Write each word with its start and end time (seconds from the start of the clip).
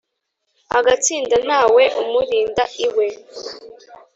agatsinda 0.77 1.35
ntawe 1.47 1.83
umurinda 2.01 2.63
iwe 2.85 3.07